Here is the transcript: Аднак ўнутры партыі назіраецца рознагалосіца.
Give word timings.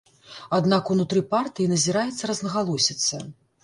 Аднак 0.57 0.89
ўнутры 0.95 1.23
партыі 1.35 1.71
назіраецца 1.77 2.23
рознагалосіца. 2.35 3.27